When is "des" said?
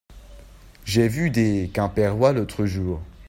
1.29-1.69